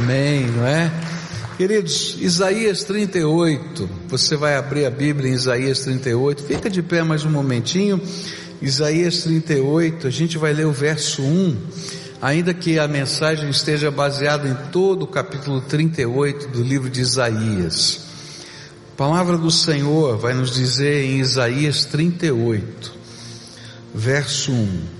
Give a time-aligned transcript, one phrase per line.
[0.00, 0.90] Amém, não é?
[1.58, 7.26] Queridos, Isaías 38, você vai abrir a Bíblia em Isaías 38, fica de pé mais
[7.26, 8.00] um momentinho.
[8.62, 11.56] Isaías 38, a gente vai ler o verso 1,
[12.22, 18.00] ainda que a mensagem esteja baseada em todo o capítulo 38 do livro de Isaías.
[18.94, 22.90] A palavra do Senhor vai nos dizer em Isaías 38,
[23.94, 24.99] verso 1.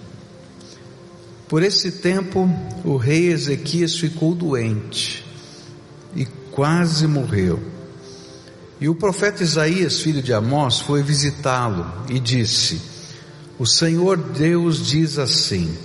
[1.50, 2.48] Por esse tempo,
[2.84, 5.26] o rei Ezequias ficou doente
[6.14, 7.60] e quase morreu.
[8.80, 12.80] E o profeta Isaías, filho de Amós, foi visitá-lo e disse:
[13.58, 15.76] O Senhor Deus diz assim: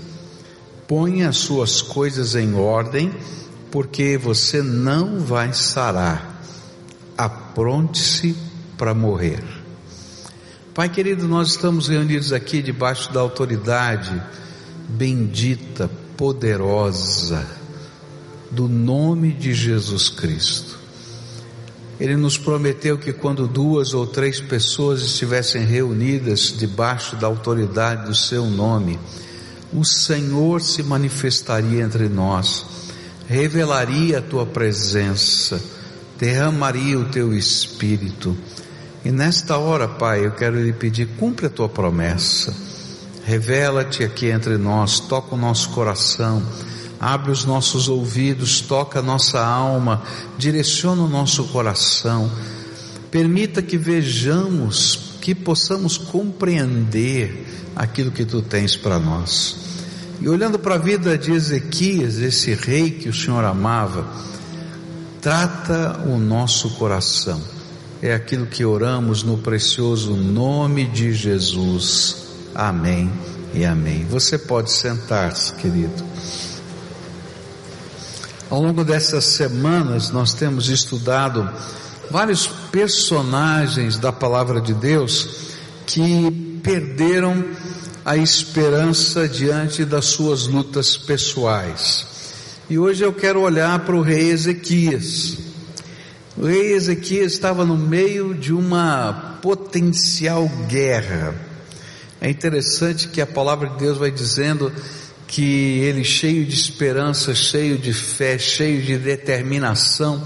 [0.87, 3.11] Ponha as suas coisas em ordem,
[3.71, 6.43] porque você não vai sarar.
[7.17, 8.35] Apronte-se
[8.77, 9.43] para morrer.
[10.75, 14.21] Pai querido, nós estamos reunidos aqui debaixo da autoridade
[14.87, 17.45] bendita, poderosa,
[18.51, 20.79] do nome de Jesus Cristo.
[21.99, 28.15] Ele nos prometeu que quando duas ou três pessoas estivessem reunidas debaixo da autoridade do
[28.15, 28.99] seu nome,
[29.73, 32.65] o Senhor se manifestaria entre nós,
[33.27, 35.61] revelaria a tua presença,
[36.17, 38.37] derramaria o teu espírito.
[39.03, 42.64] E nesta hora, Pai, eu quero lhe pedir, cumpre a tua promessa.
[43.25, 46.41] Revela-te aqui entre nós, toca o nosso coração
[46.99, 50.01] abre os nossos ouvidos, toca a nossa alma,
[50.37, 52.31] direciona o nosso coração,
[53.11, 59.57] permita que vejamos, que possamos compreender aquilo que tu tens para nós.
[60.21, 64.07] E olhando para a vida de Ezequias, esse rei que o Senhor amava,
[65.21, 67.41] trata o nosso coração.
[68.01, 72.24] É aquilo que oramos no precioso nome de Jesus.
[72.55, 73.11] Amém
[73.53, 74.05] e amém.
[74.05, 76.01] Você pode sentar-se, querido.
[78.49, 81.49] Ao longo dessas semanas nós temos estudado
[82.09, 85.51] vários personagens da palavra de Deus
[85.85, 86.31] que
[86.63, 87.43] perderam
[88.05, 92.07] a esperança diante das suas lutas pessoais.
[92.69, 95.37] E hoje eu quero olhar para o rei Ezequias.
[96.37, 101.35] O rei Ezequias estava no meio de uma potencial guerra.
[102.25, 104.73] É interessante que a palavra de Deus vai dizendo
[105.27, 110.23] que ele cheio de esperança, cheio de fé, cheio de determinação,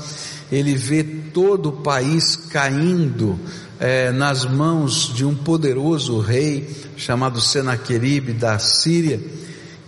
[0.50, 3.38] ele vê todo o país caindo
[3.78, 9.20] é, nas mãos de um poderoso rei chamado Senaqueribe da Síria,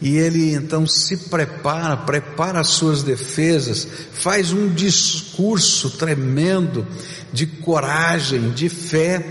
[0.01, 6.85] e ele então se prepara, prepara as suas defesas, faz um discurso tremendo
[7.31, 9.23] de coragem, de fé,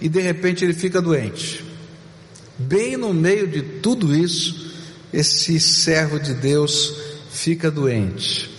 [0.00, 1.61] e de repente ele fica doente.
[2.58, 4.72] Bem no meio de tudo isso,
[5.12, 6.94] esse servo de Deus
[7.30, 8.52] fica doente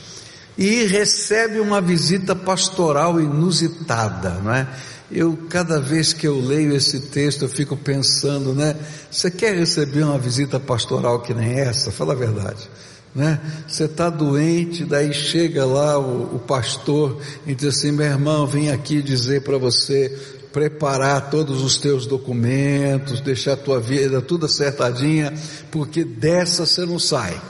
[0.57, 4.67] e recebe uma visita pastoral inusitada, não é?
[5.11, 8.75] Eu, cada vez que eu leio esse texto, eu fico pensando, né?
[9.11, 11.91] Você quer receber uma visita pastoral que nem essa?
[11.91, 12.69] Fala a verdade,
[13.13, 13.39] né?
[13.67, 18.69] Você está doente, daí chega lá o, o pastor e diz assim, meu irmão, vim
[18.69, 25.33] aqui dizer para você preparar todos os teus documentos, deixar a tua vida tudo acertadinha,
[25.71, 27.41] porque dessa você não sai.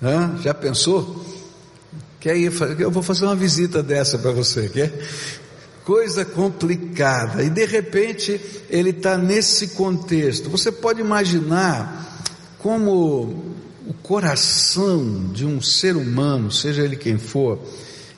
[0.00, 0.38] Hã?
[0.40, 1.26] Já pensou?
[2.20, 4.92] Quer ir, eu vou fazer uma visita dessa para você, quer?
[5.84, 7.42] Coisa complicada.
[7.42, 8.40] E de repente
[8.70, 10.48] ele está nesse contexto.
[10.50, 12.22] Você pode imaginar
[12.58, 13.54] como
[13.86, 17.58] o coração de um ser humano, seja ele quem for,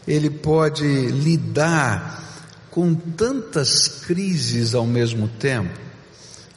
[0.07, 2.30] ele pode lidar
[2.71, 5.79] com tantas crises ao mesmo tempo,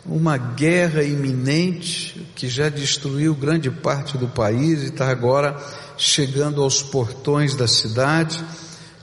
[0.06, 5.58] uma guerra iminente que já destruiu grande parte do país e está agora
[5.98, 8.44] chegando aos portões da cidade,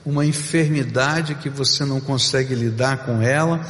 [0.05, 3.65] uma enfermidade que você não consegue lidar com ela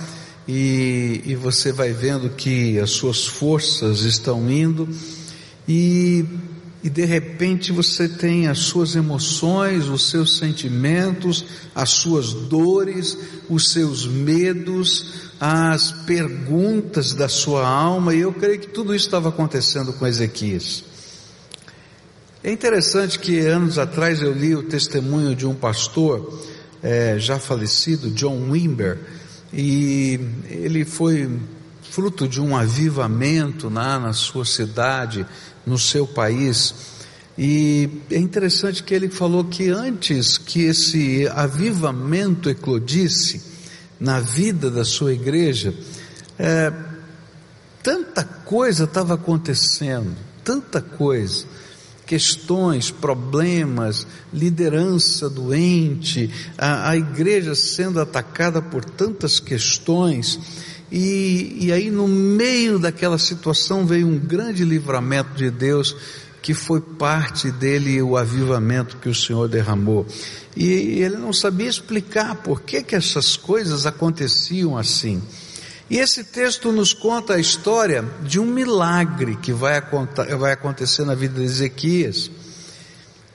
[0.47, 4.89] e, e você vai vendo que as suas forças estão indo
[5.67, 6.25] e
[6.83, 11.45] e de repente você tem as suas emoções, os seus sentimentos,
[11.75, 13.17] as suas dores,
[13.47, 19.29] os seus medos, as perguntas da sua alma, e eu creio que tudo isso estava
[19.29, 20.83] acontecendo com Ezequias.
[22.43, 26.41] É interessante que anos atrás eu li o testemunho de um pastor,
[26.81, 28.97] é, já falecido, John Wimber,
[29.53, 30.19] e
[30.49, 31.29] ele foi
[31.91, 35.25] fruto de um avivamento na, na sua cidade,
[35.65, 36.73] no seu país.
[37.37, 43.41] E é interessante que ele falou que antes que esse avivamento eclodisse
[43.99, 45.73] na vida da sua igreja,
[46.39, 46.71] é,
[47.83, 50.15] tanta coisa estava acontecendo,
[50.45, 51.45] tanta coisa,
[52.05, 60.39] questões, problemas, liderança doente, a, a igreja sendo atacada por tantas questões,
[60.91, 65.95] e, e aí no meio daquela situação veio um grande livramento de Deus,
[66.41, 70.05] que foi parte dele o avivamento que o Senhor derramou.
[70.55, 70.65] E
[71.01, 75.21] ele não sabia explicar por que que essas coisas aconteciam assim.
[75.89, 79.81] E esse texto nos conta a história de um milagre que vai,
[80.37, 82.31] vai acontecer na vida de Ezequias.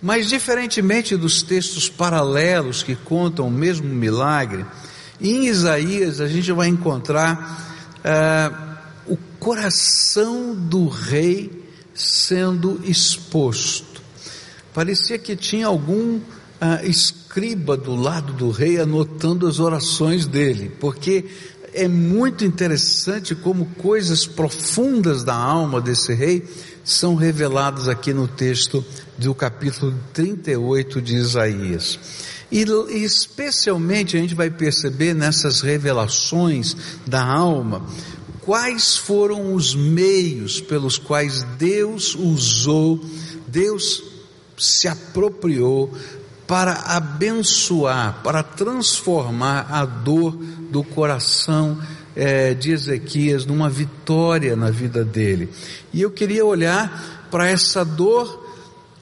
[0.01, 4.65] Mas, diferentemente dos textos paralelos que contam o mesmo milagre,
[5.21, 11.65] em Isaías a gente vai encontrar ah, o coração do rei
[11.95, 14.03] sendo exposto.
[14.75, 16.21] Parecia que tinha algum
[16.61, 21.25] ah, escriba do lado do rei anotando as orações dele, porque
[21.73, 26.43] é muito interessante como coisas profundas da alma desse rei
[26.83, 28.85] são reveladas aqui no texto
[29.19, 31.99] do capítulo 38 de Isaías.
[32.51, 32.65] E,
[33.05, 36.77] especialmente a gente vai perceber nessas revelações
[37.07, 37.83] da alma
[38.47, 43.05] quais foram os meios pelos quais Deus usou,
[43.49, 44.05] Deus
[44.57, 45.93] se apropriou
[46.47, 50.37] para abençoar, para transformar a dor
[50.71, 51.77] do coração
[52.15, 55.49] é, de Ezequias numa vitória na vida dele.
[55.93, 58.46] E eu queria olhar para essa dor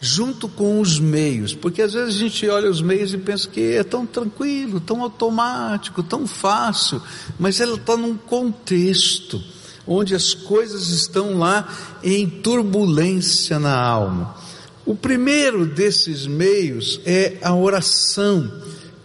[0.05, 3.73] junto com os meios, porque às vezes a gente olha os meios e pensa que
[3.73, 7.01] é tão tranquilo, tão automático, tão fácil,
[7.39, 9.43] mas ela está num contexto
[9.87, 11.67] onde as coisas estão lá
[12.03, 14.37] em turbulência na alma.
[14.85, 18.53] O primeiro desses meios é a oração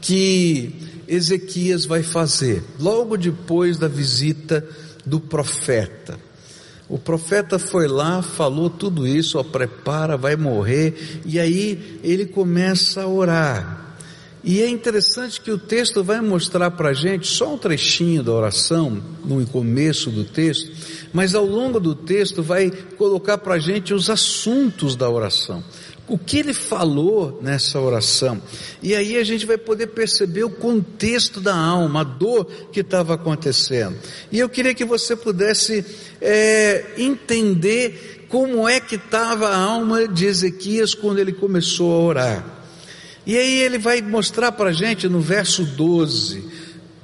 [0.01, 0.75] que
[1.07, 4.67] Ezequias vai fazer, logo depois da visita
[5.05, 6.19] do profeta.
[6.89, 13.03] O profeta foi lá, falou tudo isso, ó, prepara, vai morrer, e aí ele começa
[13.03, 13.95] a orar.
[14.43, 18.31] E é interessante que o texto vai mostrar para a gente só um trechinho da
[18.31, 20.71] oração, no começo do texto,
[21.13, 25.63] mas ao longo do texto vai colocar para a gente os assuntos da oração.
[26.09, 28.41] O que ele falou nessa oração.
[28.81, 33.13] E aí a gente vai poder perceber o contexto da alma, a dor que estava
[33.13, 33.95] acontecendo.
[34.31, 35.85] E eu queria que você pudesse
[36.19, 42.59] é, entender como é que estava a alma de Ezequias quando ele começou a orar.
[43.25, 46.43] E aí ele vai mostrar para a gente no verso 12,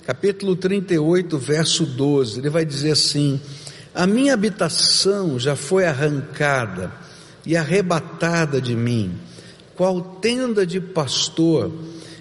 [0.05, 3.39] capítulo 38, verso 12, ele vai dizer assim:
[3.93, 7.04] a minha habitação já foi arrancada
[7.45, 9.13] e arrebatada de mim,
[9.75, 11.71] qual tenda de pastor,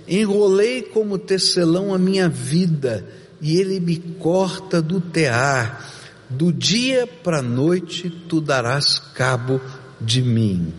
[0.06, 3.06] enrolei como tecelão a minha vida,
[3.40, 5.92] e ele me corta do tear,
[6.28, 9.60] do dia para a noite tu darás cabo
[10.00, 10.72] de mim.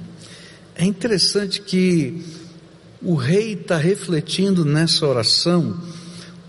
[0.76, 2.24] É interessante que
[3.02, 5.80] o rei está refletindo nessa oração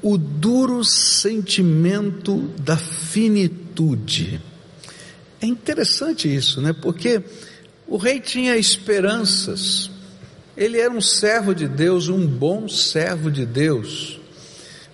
[0.03, 4.41] o duro sentimento da finitude.
[5.41, 6.73] É interessante isso, né?
[6.73, 7.23] Porque
[7.87, 9.91] o rei tinha esperanças.
[10.56, 14.19] Ele era um servo de Deus, um bom servo de Deus.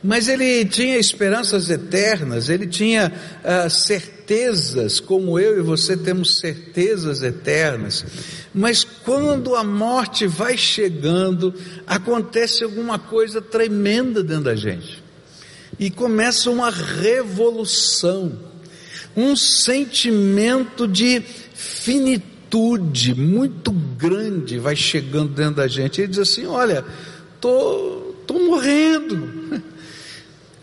[0.03, 3.13] Mas ele tinha esperanças eternas, ele tinha
[3.45, 8.05] ah, certezas, como eu e você temos certezas eternas.
[8.53, 11.55] Mas quando a morte vai chegando,
[11.87, 15.01] acontece alguma coisa tremenda dentro da gente
[15.79, 18.39] e começa uma revolução,
[19.17, 21.23] um sentimento de
[21.55, 22.32] finitude
[23.17, 26.01] muito grande vai chegando dentro da gente.
[26.01, 26.85] Ele diz assim: Olha,
[27.41, 29.63] tô, tô morrendo.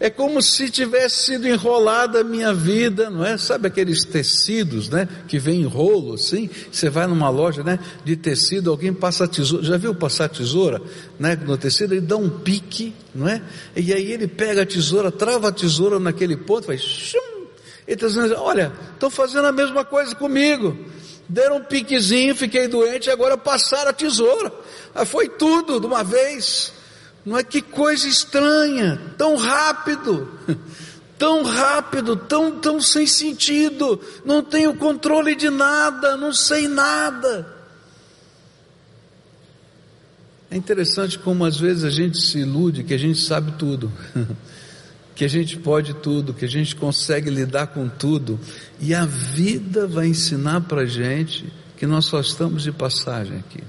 [0.02, 3.38] É como se tivesse sido enrolada a minha vida, não é?
[3.38, 5.10] Sabe aqueles tecidos, né?
[5.28, 6.50] Que vem em rolo, assim?
[6.72, 7.78] Você vai numa loja, né?
[8.06, 9.66] De tecido, alguém passa a tesoura.
[9.66, 10.82] Já viu passar a tesoura,
[11.20, 11.38] né?
[11.46, 13.42] No tecido, ele dá um pique, não é?
[13.76, 17.20] E aí ele pega a tesoura, trava a tesoura naquele ponto, faz chum.
[17.86, 20.78] Ele está dizendo, olha, estão fazendo a mesma coisa comigo.
[21.30, 24.52] Deram um piquezinho, fiquei doente, agora passaram a tesoura.
[25.06, 26.74] Foi tudo de uma vez.
[27.24, 30.28] Não é que coisa estranha, tão rápido,
[31.20, 37.56] tão rápido, tão, tão sem sentido, não tenho controle de nada, não sei nada.
[40.50, 43.92] É interessante como às vezes a gente se ilude que a gente sabe tudo,
[45.20, 48.40] que a gente pode tudo, que a gente consegue lidar com tudo,
[48.80, 53.62] e a vida vai ensinar para a gente que nós só estamos de passagem aqui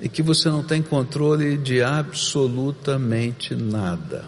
[0.00, 4.24] e que você não tem controle de absolutamente nada.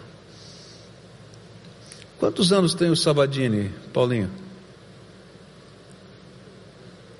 [2.19, 4.29] Quantos anos tem o Sabadini, Paulinho?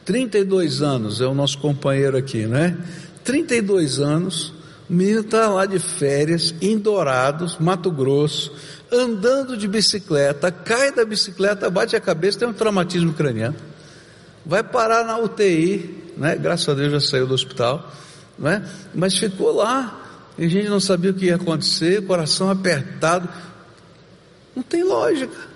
[0.06, 2.78] 32 anos é o nosso companheiro aqui, né?
[3.24, 4.54] 32 anos,
[4.88, 8.52] o menino está lá de férias, em Dourados, Mato Grosso,
[8.94, 13.56] andando de bicicleta, cai da bicicleta, bate a cabeça, tem um traumatismo craniano,
[14.46, 16.36] vai parar na UTI, né?
[16.36, 17.92] Graças a Deus já saiu do hospital,
[18.38, 18.68] né?
[18.94, 20.00] Mas ficou lá,
[20.38, 23.28] e a gente não sabia o que ia acontecer, coração apertado,
[24.56, 25.54] não tem lógica.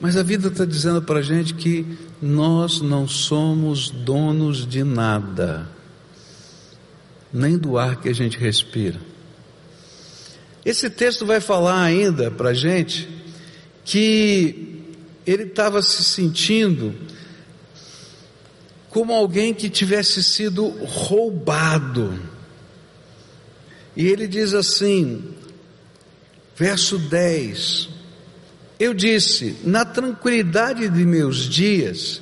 [0.00, 5.68] Mas a vida está dizendo para a gente que nós não somos donos de nada,
[7.32, 9.00] nem do ar que a gente respira.
[10.68, 13.08] Esse texto vai falar ainda para a gente
[13.86, 14.84] que
[15.26, 16.94] ele estava se sentindo
[18.90, 22.20] como alguém que tivesse sido roubado.
[23.96, 25.34] E ele diz assim,
[26.54, 27.88] verso 10:
[28.78, 32.20] eu disse: Na tranquilidade de meus dias,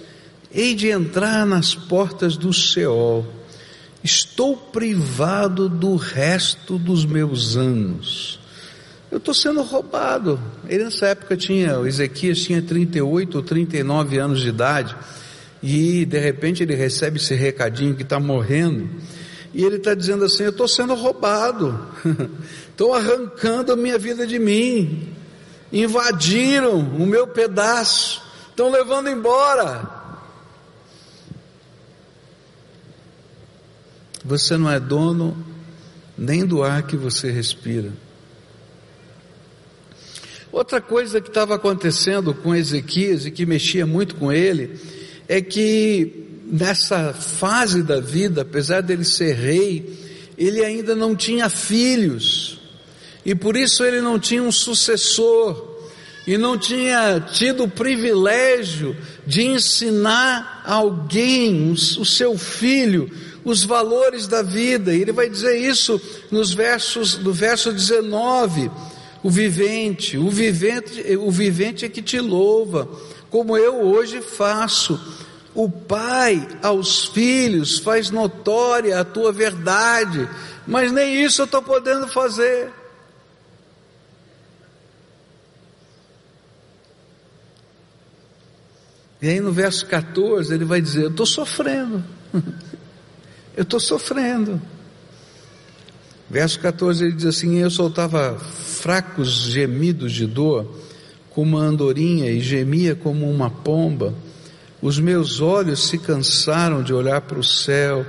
[0.55, 3.27] hei de entrar nas portas do Sheol.
[4.07, 8.39] Estou privado do resto dos meus anos.
[9.11, 10.41] Eu estou sendo roubado.
[10.69, 14.95] Ele nessa época tinha, o Ezequias tinha 38 ou 39 anos de idade,
[15.61, 18.89] e de repente ele recebe esse recadinho que está morrendo,
[19.53, 21.77] e ele está dizendo assim: Eu estou sendo roubado,
[22.71, 25.09] estou arrancando a minha vida de mim,
[25.73, 29.96] invadiram o meu pedaço, estão levando embora.
[34.27, 35.37] Você não é dono
[36.19, 37.93] nem do ar que você respira.
[40.51, 44.81] Outra coisa que estava acontecendo com Ezequias e que mexia muito com ele,
[45.29, 52.59] é que nessa fase da vida, apesar dele ser rei, ele ainda não tinha filhos
[53.25, 55.77] e por isso ele não tinha um sucessor,
[56.27, 63.09] e não tinha tido o privilégio de ensinar alguém, o seu filho,
[63.47, 64.93] os valores da vida.
[64.93, 66.01] E ele vai dizer isso
[66.33, 68.69] nos versos, no verso 19,
[69.23, 72.89] o vivente, o vivente, o vivente é que te louva,
[73.31, 75.01] como eu hoje faço.
[75.55, 80.29] O pai aos filhos faz notória a tua verdade,
[80.67, 82.73] mas nem isso eu estou podendo fazer.
[89.23, 92.05] E aí no verso 14 ele vai dizer: Eu estou sofrendo,
[93.57, 94.61] eu estou sofrendo.
[96.29, 100.71] Verso 14 ele diz assim: Eu soltava fracos gemidos de dor,
[101.31, 104.15] como uma andorinha, e gemia como uma pomba.
[104.83, 108.05] Os meus olhos se cansaram de olhar para o céu.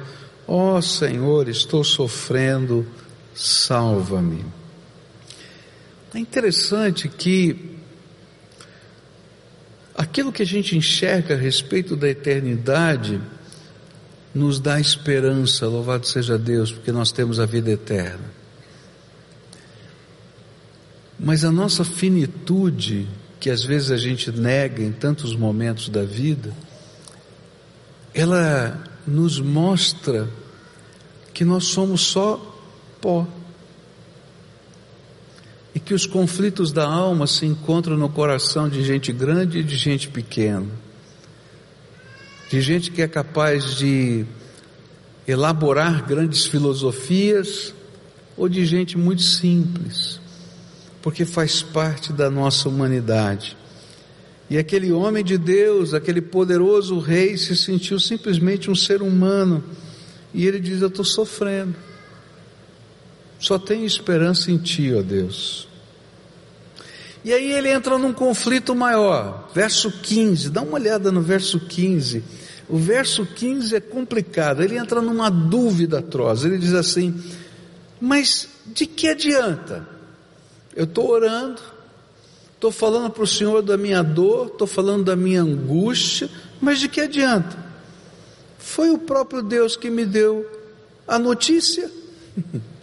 [0.46, 2.86] Ó oh, Senhor, estou sofrendo,
[3.34, 4.46] salva-me.
[6.14, 7.78] É interessante que
[9.96, 13.22] aquilo que a gente enxerga a respeito da eternidade
[14.38, 18.38] nos dá esperança, louvado seja Deus, porque nós temos a vida eterna.
[21.20, 23.08] Mas a nossa finitude,
[23.40, 26.54] que às vezes a gente nega em tantos momentos da vida,
[28.14, 30.30] ela nos mostra
[31.34, 32.38] que nós somos só
[33.02, 33.28] pó
[35.74, 39.76] e que os conflitos da alma se encontram no coração de gente grande e de
[39.78, 40.66] gente pequena,
[42.50, 44.26] de gente que é capaz de
[45.28, 47.74] elaborar grandes filosofias
[48.38, 50.20] ou de gente muito simples,
[51.02, 53.58] porque faz parte da nossa humanidade.
[54.50, 59.62] E aquele homem de Deus, aquele poderoso rei, se sentiu simplesmente um ser humano.
[60.34, 61.76] E ele diz: Eu estou sofrendo.
[63.40, 65.67] Só tenho esperança em Ti, ó Deus.
[67.28, 69.50] E aí ele entra num conflito maior.
[69.54, 72.24] Verso 15, dá uma olhada no verso 15.
[72.70, 76.46] O verso 15 é complicado, ele entra numa dúvida atroz.
[76.46, 77.22] Ele diz assim:
[78.00, 79.86] Mas de que adianta?
[80.74, 81.62] Eu estou orando,
[82.56, 86.30] estou falando para o Senhor da minha dor, estou falando da minha angústia,
[86.62, 87.58] mas de que adianta?
[88.58, 90.50] Foi o próprio Deus que me deu
[91.06, 91.92] a notícia.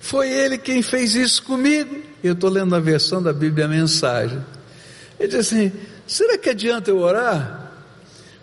[0.00, 2.15] Foi Ele quem fez isso comigo.
[2.26, 4.44] Eu estou lendo a versão da Bíblia a mensagem.
[5.18, 5.72] Ele diz assim:
[6.06, 7.72] será que adianta eu orar?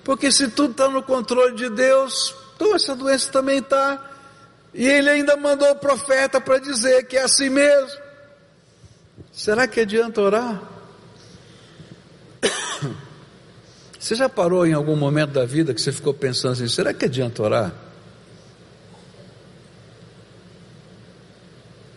[0.03, 4.11] Porque se tudo está no controle de Deus, então essa doença também está.
[4.73, 8.01] E ele ainda mandou o profeta para dizer que é assim mesmo.
[9.31, 10.61] Será que adianta orar?
[13.99, 17.05] Você já parou em algum momento da vida que você ficou pensando assim: será que
[17.05, 17.73] adianta orar?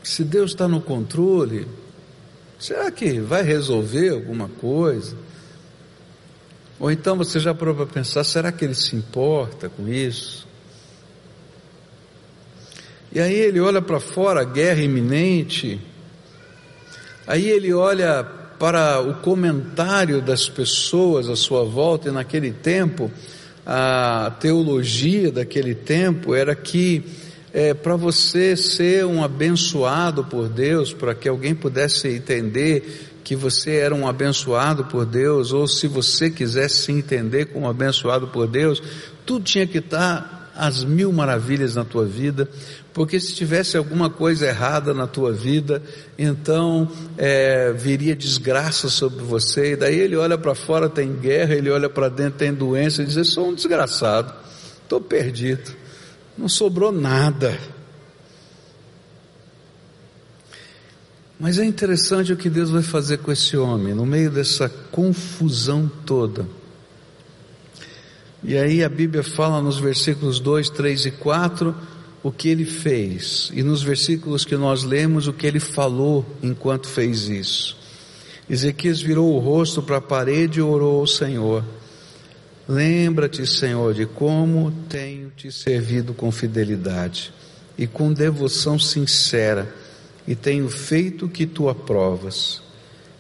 [0.07, 1.67] Se Deus está no controle,
[2.61, 5.17] será que vai resolver alguma coisa?
[6.79, 10.47] Ou então você já parou para pensar, será que ele se importa com isso?
[13.13, 15.81] E aí ele olha para fora, guerra iminente.
[17.27, 23.11] Aí ele olha para o comentário das pessoas à sua volta, e naquele tempo,
[23.67, 27.26] a teologia daquele tempo era que
[27.57, 33.77] é, para você ser um abençoado por Deus, para que alguém pudesse entender que você
[33.77, 38.83] era um abençoado por Deus, ou se você quisesse se entender como abençoado por Deus,
[39.25, 42.47] tudo tinha que estar às mil maravilhas na tua vida,
[42.93, 45.83] porque se tivesse alguma coisa errada na tua vida,
[46.19, 46.87] então
[47.17, 51.89] é, viria desgraça sobre você, e daí ele olha para fora, tem guerra, ele olha
[51.89, 54.35] para dentro, tem doença, e diz, eu sou um desgraçado,
[54.83, 55.86] estou perdido,
[56.37, 57.59] não sobrou nada.
[61.39, 65.91] Mas é interessante o que Deus vai fazer com esse homem, no meio dessa confusão
[66.05, 66.47] toda.
[68.43, 71.75] E aí a Bíblia fala nos versículos 2, 3 e 4
[72.23, 76.89] o que ele fez, e nos versículos que nós lemos o que ele falou enquanto
[76.89, 77.77] fez isso.
[78.49, 81.65] Ezequias virou o rosto para a parede e orou ao Senhor.
[82.69, 87.33] Lembra-te, Senhor, de como tenho te servido com fidelidade
[87.79, 89.73] e com devoção sincera
[90.27, 92.61] e tenho feito o que tu aprovas.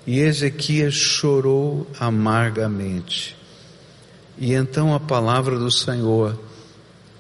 [0.04, 3.36] E Ezequias chorou amargamente.
[4.36, 6.38] E então a palavra do Senhor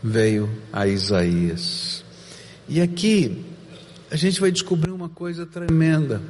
[0.02, 2.04] veio a Isaías.
[2.68, 3.44] E aqui
[4.10, 6.20] a gente vai descobrir uma coisa tremenda.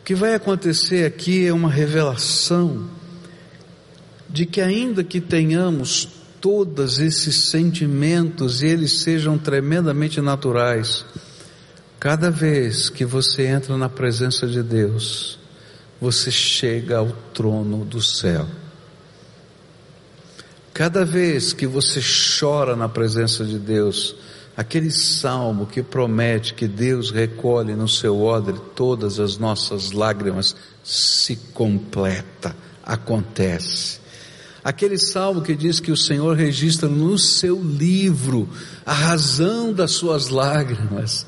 [0.00, 2.88] O que vai acontecer aqui é uma revelação
[4.32, 6.08] de que ainda que tenhamos
[6.40, 11.04] todos esses sentimentos e eles sejam tremendamente naturais,
[11.98, 15.38] cada vez que você entra na presença de Deus,
[16.00, 18.46] você chega ao trono do céu.
[20.72, 22.00] Cada vez que você
[22.38, 24.16] chora na presença de Deus,
[24.56, 31.36] aquele salmo que promete que Deus recolhe no seu odre todas as nossas lágrimas, se
[31.52, 33.99] completa, acontece.
[34.62, 38.48] Aquele salmo que diz que o Senhor registra no seu livro
[38.84, 41.26] a razão das suas lágrimas,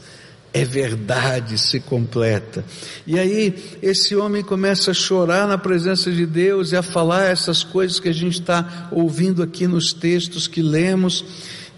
[0.53, 2.63] é verdade, se completa.
[3.07, 7.65] E aí, esse homem começa a chorar na presença de Deus e a falar essas
[7.65, 11.25] coisas que a gente está ouvindo aqui nos textos que lemos.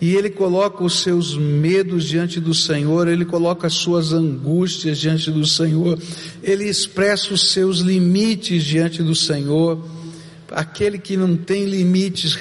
[0.01, 5.31] E ele coloca os seus medos diante do Senhor, ele coloca as suas angústias diante
[5.31, 5.97] do Senhor,
[6.43, 9.79] ele expressa os seus limites diante do Senhor
[10.55, 12.37] aquele que não tem limites,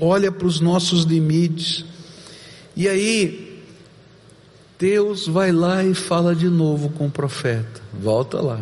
[0.00, 1.84] olha para os nossos limites.
[2.76, 3.62] E aí,
[4.78, 7.82] Deus vai lá e fala de novo com o profeta.
[7.92, 8.60] Volta lá,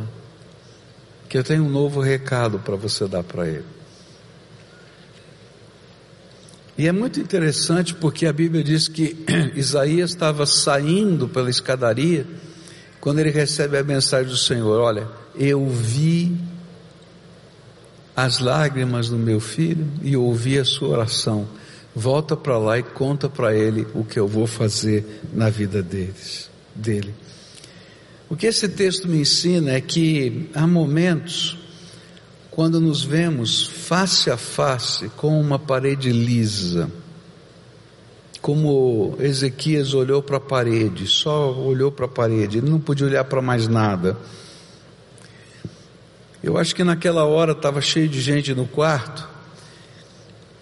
[1.29, 3.64] que eu tenho um novo recado para você dar para ele.
[6.77, 9.24] E é muito interessante porque a Bíblia diz que
[9.55, 12.24] Isaías estava saindo pela escadaria
[13.01, 16.37] quando ele recebe a mensagem do Senhor: Olha, eu vi
[18.18, 21.46] as lágrimas do meu filho e ouvi a sua oração.
[21.94, 26.50] Volta para lá e conta para ele o que eu vou fazer na vida deles,
[26.74, 27.14] dele.
[28.28, 31.59] O que esse texto me ensina é que há momentos
[32.50, 36.90] quando nos vemos face a face com uma parede lisa,
[38.42, 43.22] como Ezequias olhou para a parede, só olhou para a parede, ele não podia olhar
[43.22, 44.16] para mais nada.
[46.42, 49.29] Eu acho que naquela hora estava cheio de gente no quarto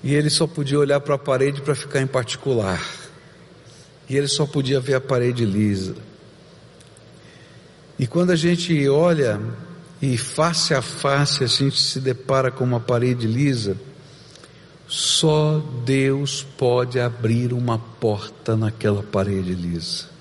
[0.02, 2.82] e ele só podia olhar para a parede para ficar em particular.
[4.08, 5.96] E ele só podia ver a parede lisa.
[7.98, 9.40] E quando a gente olha
[10.00, 13.76] e face a face a gente se depara com uma parede lisa,
[14.86, 20.15] só Deus pode abrir uma porta naquela parede lisa.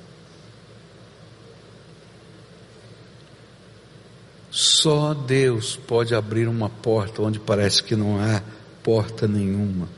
[4.86, 8.40] Só Deus pode abrir uma porta onde parece que não há
[8.84, 9.90] porta nenhuma.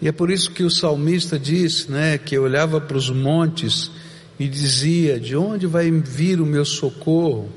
[0.00, 3.92] E é por isso que o salmista disse, né, que olhava para os montes
[4.40, 7.48] e dizia: De onde vai vir o meu socorro?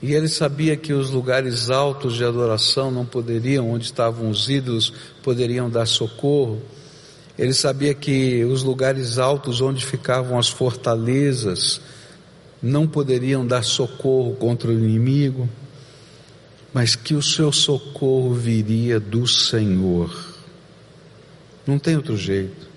[0.00, 4.92] E ele sabia que os lugares altos de adoração não poderiam, onde estavam os ídolos,
[5.20, 6.62] poderiam dar socorro.
[7.36, 11.80] Ele sabia que os lugares altos onde ficavam as fortalezas,
[12.62, 15.48] não poderiam dar socorro contra o inimigo,
[16.72, 20.34] mas que o seu socorro viria do Senhor.
[21.66, 22.68] Não tem outro jeito.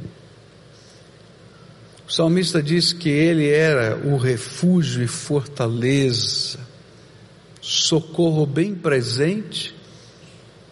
[2.07, 6.59] O salmista diz que ele era o refúgio e fortaleza
[7.61, 9.75] socorro bem presente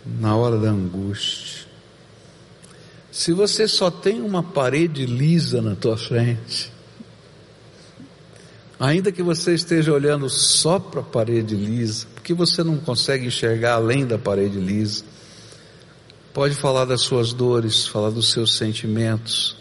[0.03, 1.67] na hora da angústia.
[3.11, 6.71] Se você só tem uma parede lisa na tua frente,
[8.79, 13.73] ainda que você esteja olhando só para a parede lisa, porque você não consegue enxergar
[13.73, 15.03] além da parede lisa,
[16.33, 19.55] pode falar das suas dores, falar dos seus sentimentos,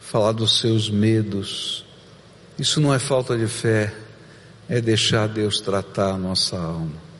[0.00, 1.84] falar dos seus medos.
[2.58, 3.92] Isso não é falta de fé,
[4.68, 7.10] é deixar Deus tratar a nossa alma.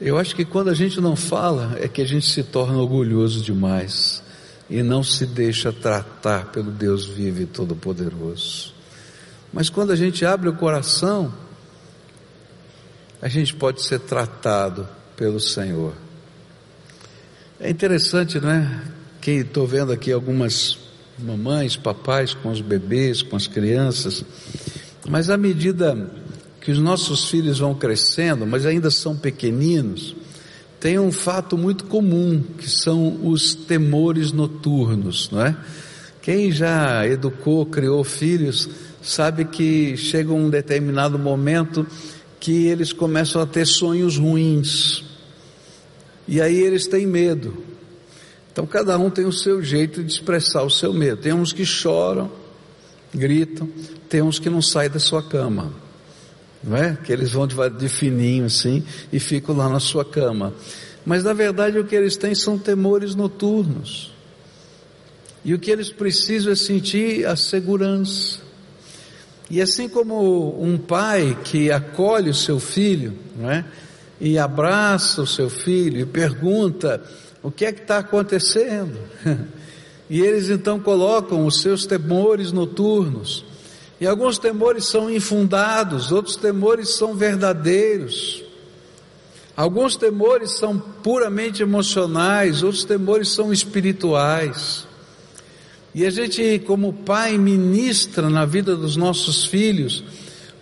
[0.00, 3.42] Eu acho que quando a gente não fala, é que a gente se torna orgulhoso
[3.42, 4.22] demais
[4.70, 8.77] e não se deixa tratar pelo Deus vivo e todo-poderoso.
[9.52, 11.32] Mas quando a gente abre o coração,
[13.20, 15.94] a gente pode ser tratado pelo Senhor.
[17.58, 18.82] É interessante, não é?
[19.20, 20.78] Que estou vendo aqui algumas
[21.18, 24.24] mamães, papais com os bebês, com as crianças,
[25.08, 26.08] mas à medida
[26.60, 30.14] que os nossos filhos vão crescendo, mas ainda são pequeninos,
[30.78, 35.56] tem um fato muito comum, que são os temores noturnos, não é?
[36.22, 38.68] Quem já educou, criou filhos,
[39.08, 41.86] sabe que chega um determinado momento
[42.38, 45.04] que eles começam a ter sonhos ruins.
[46.26, 47.64] E aí eles têm medo.
[48.52, 51.20] Então cada um tem o seu jeito de expressar o seu medo.
[51.20, 52.30] Tem uns que choram,
[53.14, 53.68] gritam,
[54.08, 55.72] tem uns que não saem da sua cama
[56.62, 56.96] não é?
[56.96, 60.52] Que eles vão de fininho assim e ficam lá na sua cama.
[61.04, 64.12] Mas na verdade o que eles têm são temores noturnos.
[65.44, 68.40] E o que eles precisam é sentir a segurança.
[69.50, 73.64] E assim como um pai que acolhe o seu filho, não é?
[74.20, 77.02] E abraça o seu filho e pergunta
[77.42, 78.98] o que é que está acontecendo.
[80.10, 83.44] E eles então colocam os seus temores noturnos
[84.00, 88.44] e alguns temores são infundados, outros temores são verdadeiros.
[89.56, 94.86] Alguns temores são puramente emocionais, outros temores são espirituais.
[95.98, 100.04] E a gente, como pai, ministra na vida dos nossos filhos,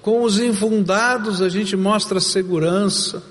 [0.01, 3.23] com os infundados a gente mostra segurança,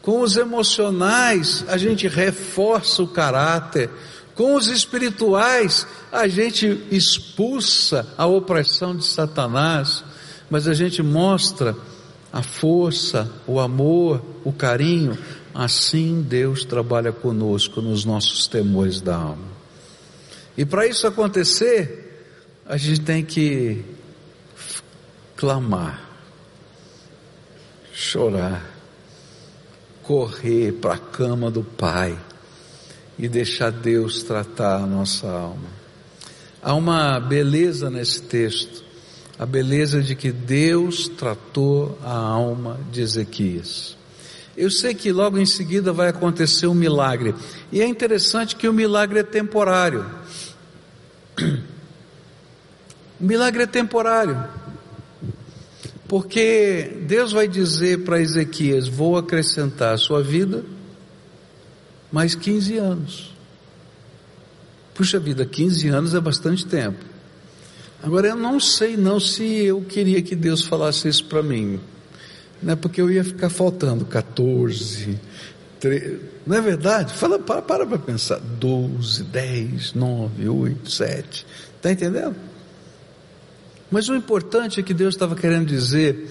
[0.00, 3.90] com os emocionais a gente reforça o caráter,
[4.34, 10.02] com os espirituais, a gente expulsa a opressão de Satanás,
[10.48, 11.76] mas a gente mostra
[12.32, 15.18] a força, o amor, o carinho.
[15.54, 19.51] Assim Deus trabalha conosco nos nossos temores da alma.
[20.56, 22.26] E para isso acontecer,
[22.66, 23.84] a gente tem que
[25.36, 26.08] clamar,
[27.92, 28.70] chorar,
[30.02, 32.18] correr para a cama do Pai
[33.18, 35.70] e deixar Deus tratar a nossa alma.
[36.62, 38.84] Há uma beleza nesse texto,
[39.38, 43.96] a beleza de que Deus tratou a alma de Ezequias.
[44.56, 47.34] Eu sei que logo em seguida vai acontecer um milagre,
[47.70, 50.04] e é interessante que o milagre é temporário.
[53.20, 54.44] O milagre é temporário,
[56.08, 60.64] porque Deus vai dizer para Ezequias: Vou acrescentar a sua vida
[62.10, 63.34] mais 15 anos.
[64.92, 67.02] Puxa vida, 15 anos é bastante tempo.
[68.02, 71.80] Agora eu não sei não se eu queria que Deus falasse isso para mim.
[72.62, 75.18] Não é porque eu ia ficar faltando 14,
[75.80, 77.12] 13, não é verdade?
[77.12, 78.38] Fala, para para para pensar.
[78.38, 81.46] 12, 10, 9, 8, 7.
[81.76, 82.36] Está entendendo?
[83.90, 86.30] Mas o importante é que Deus estava querendo dizer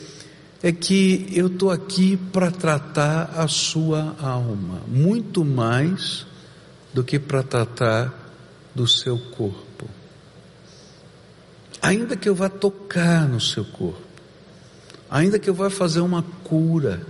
[0.63, 6.25] é que eu estou aqui para tratar a sua alma, muito mais
[6.93, 8.13] do que para tratar
[8.73, 9.89] do seu corpo.
[11.81, 14.01] Ainda que eu vá tocar no seu corpo,
[15.11, 17.05] ainda que eu vá fazer uma cura,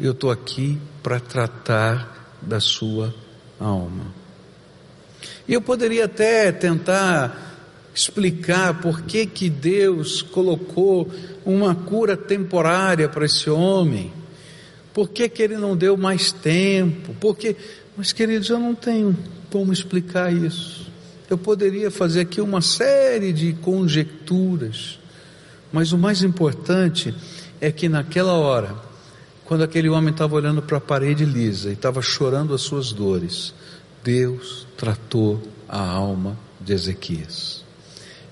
[0.00, 3.14] eu estou aqui para tratar da sua
[3.58, 4.06] alma.
[5.46, 7.46] E eu poderia até tentar
[7.94, 11.10] explicar por que que Deus colocou
[11.44, 14.12] uma cura temporária para esse homem.
[14.92, 17.14] Por que que ele não deu mais tempo?
[17.20, 17.56] Porque,
[17.96, 19.16] mas queridos, eu não tenho
[19.50, 20.86] como explicar isso.
[21.30, 24.97] Eu poderia fazer aqui uma série de conjecturas,
[25.72, 27.14] mas o mais importante
[27.60, 28.74] é que naquela hora,
[29.44, 33.54] quando aquele homem estava olhando para a parede lisa e estava chorando as suas dores,
[34.02, 37.64] Deus tratou a alma de Ezequias.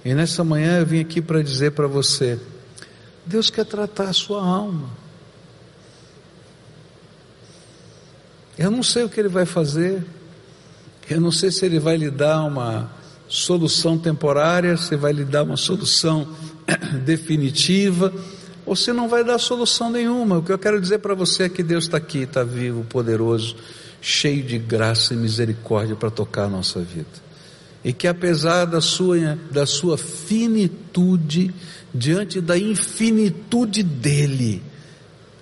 [0.04, 2.38] E nessa manhã eu vim aqui para dizer para você:
[3.24, 4.88] Deus quer tratar a sua alma.
[8.56, 10.02] Eu não sei o que Ele vai fazer,
[11.10, 12.90] eu não sei se Ele vai lhe dar uma
[13.28, 16.26] solução temporária, se vai lhe dar uma solução
[17.04, 18.12] definitiva,
[18.66, 20.38] você não vai dar solução nenhuma.
[20.38, 23.56] O que eu quero dizer para você é que Deus está aqui, está vivo, poderoso,
[24.00, 27.26] cheio de graça e misericórdia para tocar a nossa vida.
[27.84, 31.54] E que apesar da sua, da sua finitude,
[31.94, 34.62] diante da infinitude dele,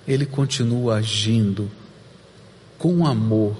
[0.07, 1.71] ele continua agindo
[2.79, 3.57] com amor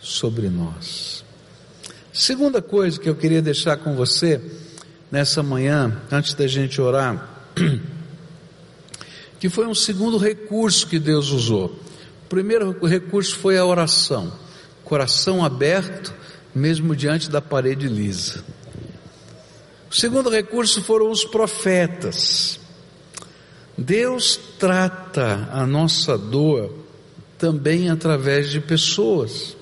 [0.00, 1.24] sobre nós.
[2.12, 4.40] Segunda coisa que eu queria deixar com você
[5.10, 7.28] nessa manhã, antes da gente orar,
[9.40, 11.66] que foi um segundo recurso que Deus usou.
[12.24, 14.32] O primeiro recurso foi a oração,
[14.84, 16.12] coração aberto,
[16.54, 18.44] mesmo diante da parede lisa.
[19.90, 22.60] O segundo recurso foram os profetas.
[23.76, 26.74] Deus trata a nossa dor
[27.38, 29.56] também através de pessoas.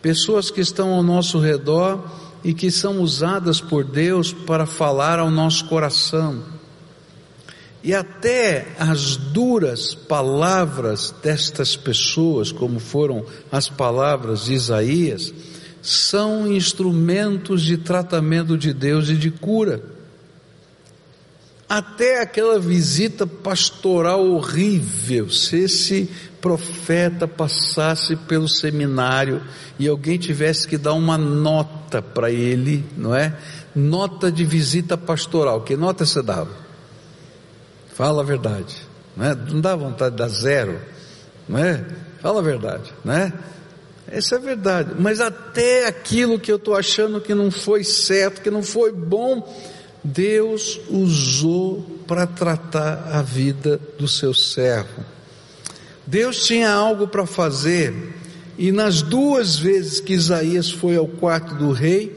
[0.00, 2.02] Pessoas que estão ao nosso redor
[2.44, 6.42] e que são usadas por Deus para falar ao nosso coração.
[7.84, 15.34] E até as duras palavras destas pessoas, como foram as palavras de Isaías,
[15.82, 19.82] são instrumentos de tratamento de Deus e de cura.
[21.68, 26.10] Até aquela visita pastoral horrível, se esse
[26.42, 29.40] profeta passasse pelo seminário
[29.78, 33.38] e alguém tivesse que dar uma nota para ele, não é?
[33.74, 35.62] Nota de visita pastoral.
[35.62, 36.50] Que nota você dava?
[37.94, 38.76] Fala a verdade.
[39.16, 39.34] Não, é?
[39.34, 40.80] não dá vontade de dar zero.
[41.48, 41.86] Não é?
[42.20, 42.92] Fala a verdade.
[43.04, 43.32] Não é?
[44.08, 44.94] Essa é a verdade.
[44.98, 49.48] Mas até aquilo que eu estou achando que não foi certo, que não foi bom,
[50.02, 55.11] Deus usou para tratar a vida do seu servo.
[56.12, 57.94] Deus tinha algo para fazer,
[58.58, 62.14] e nas duas vezes que Isaías foi ao quarto do rei,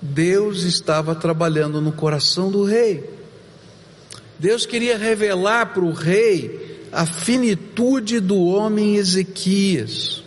[0.00, 3.04] Deus estava trabalhando no coração do rei.
[4.38, 10.22] Deus queria revelar para o rei a finitude do homem Ezequias.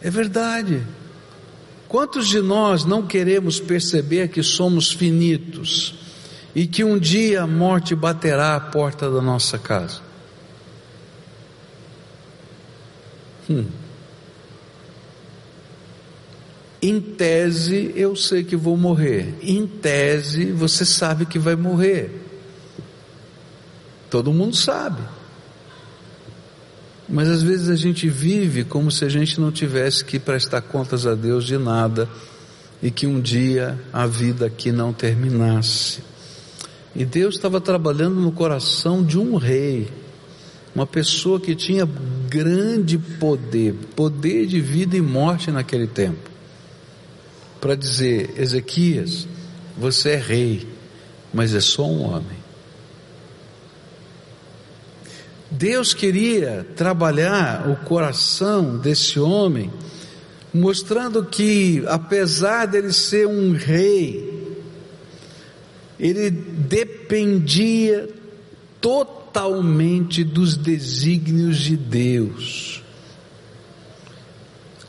[0.00, 0.84] É verdade.
[1.88, 5.96] Quantos de nós não queremos perceber que somos finitos
[6.54, 10.11] e que um dia a morte baterá à porta da nossa casa?
[13.58, 13.66] Hum.
[16.80, 19.36] Em tese, eu sei que vou morrer.
[19.40, 22.10] Em tese, você sabe que vai morrer.
[24.10, 25.00] Todo mundo sabe.
[27.08, 31.06] Mas às vezes a gente vive como se a gente não tivesse que prestar contas
[31.06, 32.08] a Deus de nada
[32.82, 36.02] e que um dia a vida aqui não terminasse.
[36.96, 39.88] E Deus estava trabalhando no coração de um rei,
[40.74, 41.86] uma pessoa que tinha
[42.28, 46.30] grande poder, poder de vida e morte naquele tempo
[47.60, 49.28] para dizer: Ezequias,
[49.78, 50.66] você é rei,
[51.32, 52.42] mas é só um homem.
[55.50, 59.70] Deus queria trabalhar o coração desse homem,
[60.52, 64.56] mostrando que, apesar dele ser um rei,
[66.00, 68.08] ele dependia
[68.80, 69.21] totalmente
[70.24, 72.82] dos desígnios de Deus.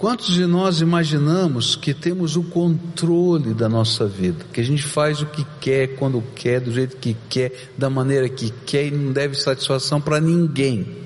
[0.03, 5.21] Quantos de nós imaginamos que temos o controle da nossa vida, que a gente faz
[5.21, 9.13] o que quer, quando quer, do jeito que quer, da maneira que quer e não
[9.13, 10.97] deve satisfação para ninguém?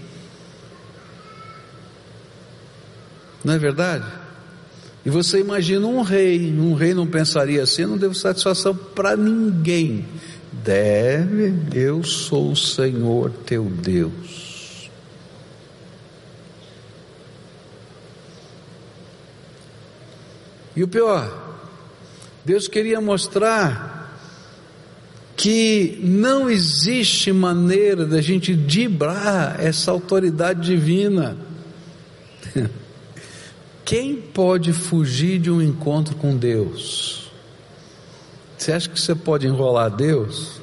[3.44, 4.06] Não é verdade?
[5.06, 10.06] E você imagina um rei, um rei não pensaria assim, não devo satisfação para ninguém.
[10.68, 14.92] Deve, eu sou o Senhor teu Deus.
[20.76, 21.58] E o pior,
[22.44, 24.20] Deus queria mostrar
[25.38, 31.38] que não existe maneira da gente dibrar essa autoridade divina.
[33.86, 37.27] Quem pode fugir de um encontro com Deus?
[38.58, 40.60] Você acha que você pode enrolar Deus?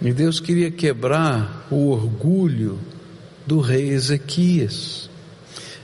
[0.00, 2.78] E Deus queria quebrar o orgulho
[3.46, 5.08] do rei Ezequias.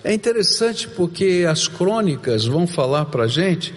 [0.04, 3.74] É interessante porque as crônicas vão falar para a gente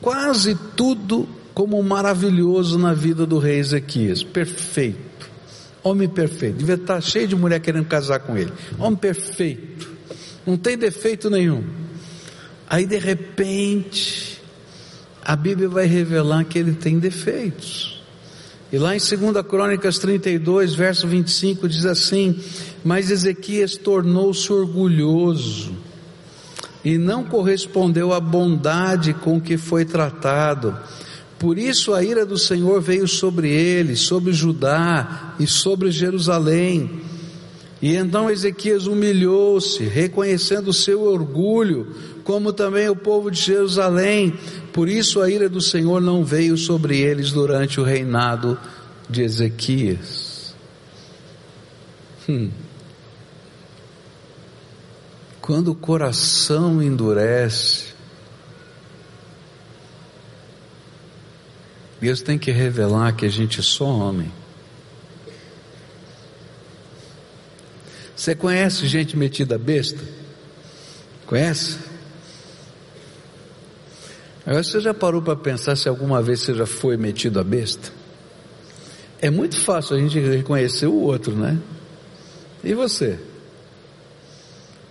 [0.00, 4.22] quase tudo como maravilhoso na vida do rei Ezequias.
[4.22, 5.30] Perfeito.
[5.82, 6.58] Homem perfeito.
[6.58, 8.52] Devia estar cheio de mulher querendo casar com ele.
[8.78, 9.88] Homem perfeito.
[10.46, 11.83] Não tem defeito nenhum.
[12.68, 14.40] Aí de repente,
[15.24, 18.02] a Bíblia vai revelar que ele tem defeitos.
[18.72, 22.40] E lá em 2 Crônicas 32, verso 25, diz assim:
[22.82, 25.72] Mas Ezequias tornou-se orgulhoso,
[26.84, 30.76] e não correspondeu à bondade com que foi tratado.
[31.38, 37.00] Por isso a ira do Senhor veio sobre ele, sobre Judá e sobre Jerusalém.
[37.80, 44.32] E então Ezequias humilhou-se, reconhecendo o seu orgulho, como também o povo de Jerusalém.
[44.72, 48.58] Por isso a ira do Senhor não veio sobre eles durante o reinado
[49.08, 50.54] de Ezequias.
[52.28, 52.50] Hum.
[55.40, 57.92] Quando o coração endurece,
[62.00, 64.32] Deus tem que revelar que a gente é só homem.
[68.16, 70.00] Você conhece gente metida besta?
[71.26, 71.93] Conhece?
[74.46, 77.90] Agora você já parou para pensar se alguma vez você já foi metido a besta?
[79.20, 81.58] É muito fácil a gente reconhecer o outro, né?
[82.62, 83.18] E você?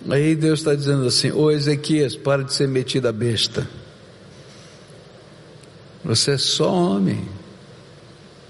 [0.10, 3.68] Aí Deus está dizendo assim: Ô Ezequias, para de ser metido a besta.
[6.04, 7.28] Você é só homem.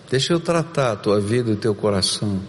[0.09, 2.41] Deixa eu tratar a tua vida e o teu coração.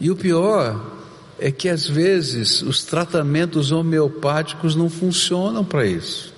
[0.00, 0.97] E o pior
[1.38, 6.34] é que às vezes os tratamentos homeopáticos não funcionam para isso.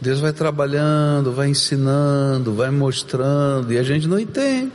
[0.00, 4.72] Deus vai trabalhando, vai ensinando, vai mostrando e a gente não entende.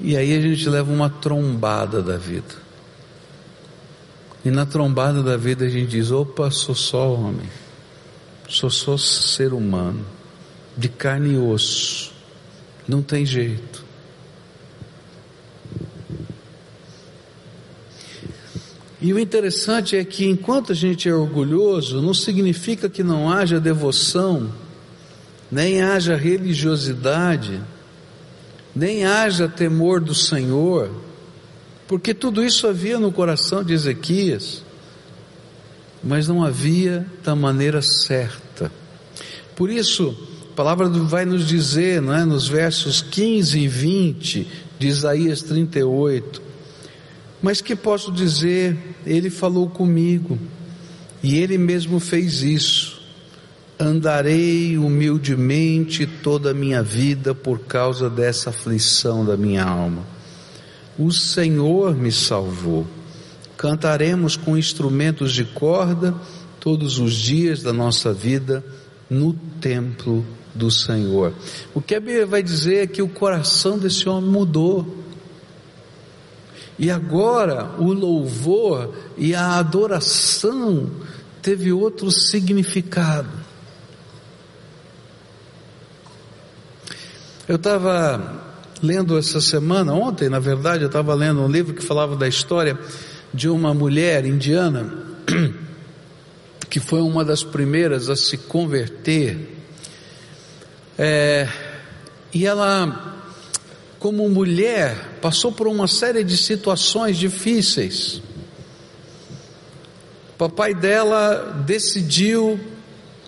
[0.00, 2.54] E aí a gente leva uma trombada da vida.
[4.44, 7.48] E na trombada da vida a gente diz: opa, sou só homem,
[8.48, 10.04] sou só ser humano,
[10.76, 12.12] de carne e osso,
[12.88, 13.89] não tem jeito.
[19.02, 23.58] E o interessante é que enquanto a gente é orgulhoso, não significa que não haja
[23.58, 24.52] devoção,
[25.50, 27.60] nem haja religiosidade,
[28.76, 30.90] nem haja temor do Senhor,
[31.88, 34.62] porque tudo isso havia no coração de Ezequias,
[36.04, 38.70] mas não havia da maneira certa.
[39.56, 40.14] Por isso,
[40.52, 44.46] a palavra vai nos dizer, não é, nos versos 15 e 20
[44.78, 46.49] de Isaías 38,
[47.42, 48.76] mas que posso dizer,
[49.06, 50.38] ele falou comigo,
[51.22, 53.00] e ele mesmo fez isso.
[53.78, 60.04] Andarei humildemente toda a minha vida por causa dessa aflição da minha alma.
[60.98, 62.86] O Senhor me salvou.
[63.56, 66.14] Cantaremos com instrumentos de corda
[66.58, 68.62] todos os dias da nossa vida
[69.08, 70.24] no templo
[70.54, 71.32] do Senhor.
[71.74, 74.99] O que a Bíblia vai dizer é que o coração desse homem mudou.
[76.80, 80.90] E agora o louvor e a adoração
[81.42, 83.28] teve outro significado.
[87.46, 92.16] Eu estava lendo essa semana, ontem na verdade, eu estava lendo um livro que falava
[92.16, 92.78] da história
[93.34, 94.90] de uma mulher indiana
[96.70, 99.54] que foi uma das primeiras a se converter.
[100.96, 101.46] É,
[102.32, 103.19] e ela
[104.00, 108.22] como mulher, passou por uma série de situações difíceis.
[110.30, 112.58] O papai dela decidiu,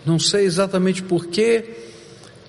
[0.04, 1.76] não sei exatamente porquê,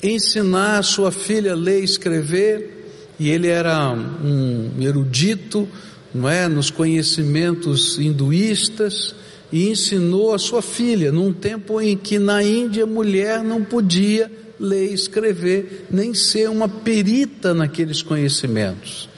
[0.02, 5.68] ensinar a sua filha a ler e escrever, e ele era um erudito,
[6.16, 9.14] não é, nos conhecimentos hinduístas,
[9.52, 14.32] e ensinou a sua filha num tempo em que na Índia mulher não podia
[14.64, 19.10] ler escrever, nem ser uma perita naqueles conhecimentos.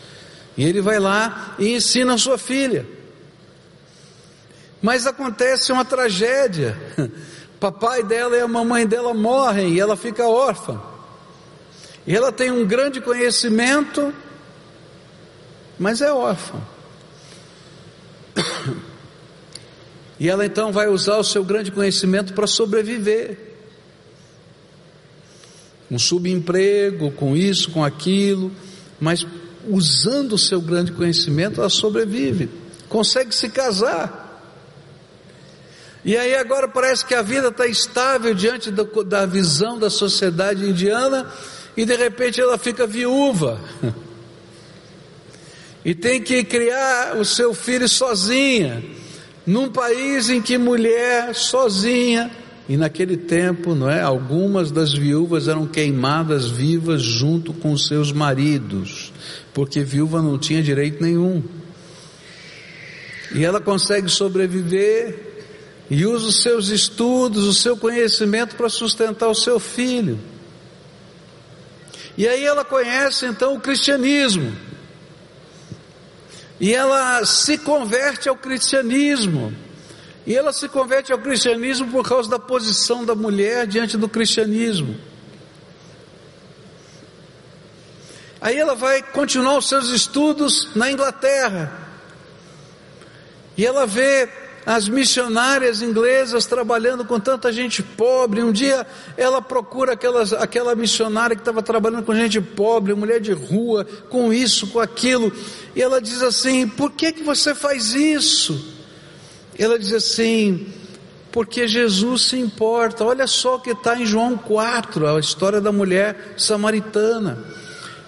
[0.57, 2.83] E ele vai lá e ensina a sua filha.
[4.81, 6.75] Mas acontece uma tragédia.
[7.59, 10.81] Papai dela e a mamãe dela morrem e ela fica órfã.
[12.07, 14.11] E ela tem um grande conhecimento,
[15.77, 16.59] mas é órfã.
[20.17, 23.54] E ela então vai usar o seu grande conhecimento para sobreviver
[25.95, 28.51] um subemprego, com isso, com aquilo,
[28.99, 29.25] mas
[29.67, 32.49] usando o seu grande conhecimento, ela sobrevive,
[32.89, 34.23] consegue se casar.
[36.03, 40.69] E aí agora parece que a vida está estável diante da, da visão da sociedade
[40.69, 41.31] indiana,
[41.77, 43.59] e de repente ela fica viúva.
[45.87, 48.83] E tem que criar o seu filho sozinha,
[49.45, 52.31] num país em que mulher sozinha
[52.67, 59.13] e naquele tempo, não é, algumas das viúvas eram queimadas vivas junto com seus maridos,
[59.53, 61.43] porque viúva não tinha direito nenhum.
[63.35, 65.35] E ela consegue sobreviver
[65.91, 70.19] e usa os seus estudos, o seu conhecimento para sustentar o seu filho.
[72.17, 74.51] E aí ela conhece então o cristianismo.
[76.59, 79.53] E ela se converte ao cristianismo.
[80.25, 84.95] E ela se converte ao cristianismo por causa da posição da mulher diante do cristianismo.
[88.41, 91.71] Aí ela vai continuar os seus estudos na Inglaterra.
[93.57, 94.27] E ela vê
[94.65, 98.43] as missionárias inglesas trabalhando com tanta gente pobre.
[98.43, 103.31] Um dia ela procura aquelas, aquela missionária que estava trabalhando com gente pobre, mulher de
[103.31, 105.31] rua, com isso, com aquilo.
[105.75, 108.74] E ela diz assim: Por que, que você faz isso?
[109.57, 110.67] Ela diz assim:
[111.31, 113.03] Porque Jesus se importa.
[113.03, 117.43] Olha só o que está em João 4, a história da mulher samaritana.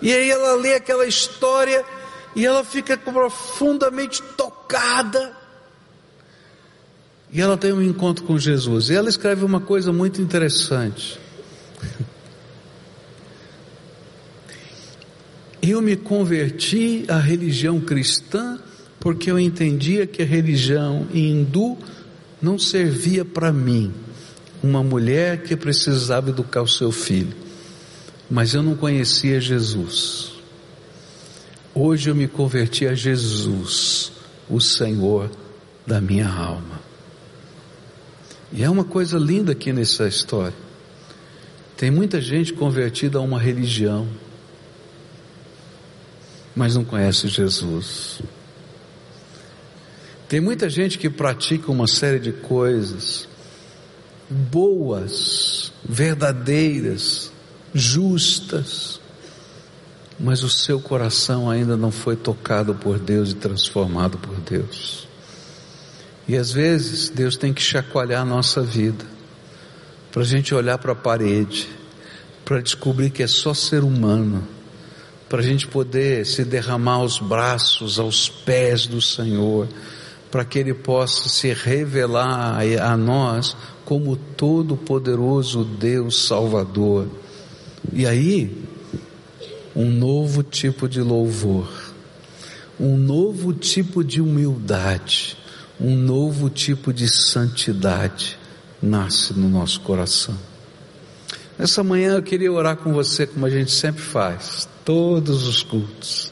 [0.02, 1.84] E aí ela lê aquela história
[2.36, 5.36] e ela fica profundamente tocada
[7.32, 8.90] e ela tem um encontro com Jesus.
[8.90, 11.20] E ela escreve uma coisa muito interessante.
[15.62, 18.60] Eu me converti à religião cristã
[19.08, 21.78] porque eu entendia que a religião hindu
[22.42, 23.94] não servia para mim,
[24.62, 27.34] uma mulher que precisava educar o seu filho.
[28.30, 30.34] Mas eu não conhecia Jesus.
[31.74, 34.12] Hoje eu me converti a Jesus,
[34.50, 35.32] o Senhor
[35.86, 36.82] da minha alma.
[38.52, 40.58] E é uma coisa linda aqui nessa história.
[41.78, 44.06] Tem muita gente convertida a uma religião,
[46.54, 48.22] mas não conhece Jesus.
[50.28, 53.28] Tem muita gente que pratica uma série de coisas
[54.30, 57.32] boas, verdadeiras,
[57.74, 59.00] justas,
[60.20, 65.08] mas o seu coração ainda não foi tocado por Deus e transformado por Deus.
[66.28, 69.06] E às vezes Deus tem que chacoalhar a nossa vida,
[70.12, 71.70] para a gente olhar para a parede,
[72.44, 74.46] para descobrir que é só ser humano,
[75.30, 79.68] para a gente poder se derramar aos braços, aos pés do Senhor,
[80.32, 83.56] para que Ele possa se revelar a nós
[83.86, 87.08] como todo-poderoso Deus Salvador.
[87.94, 88.66] E aí,
[89.76, 91.70] um novo tipo de louvor,
[92.80, 95.38] um novo tipo de humildade,
[95.80, 98.38] um novo tipo de santidade
[98.82, 100.38] nasce no nosso coração.
[101.58, 106.32] Nessa manhã eu queria orar com você como a gente sempre faz, todos os cultos.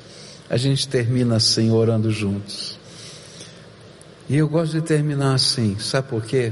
[0.49, 2.77] A gente termina assim, orando juntos.
[4.27, 6.51] E eu gosto de terminar assim, sabe por quê?